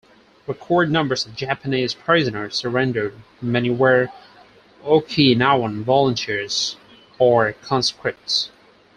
Record 0.47 0.89
numbers 0.89 1.27
of 1.27 1.35
Japanese 1.35 1.93
prisoners 1.93 2.55
surrendered; 2.55 3.13
many 3.39 3.69
were 3.69 4.09
Okinawan 4.83 5.83
volunteers 5.83 6.75
or 7.19 7.51
conscripts. 7.61 8.49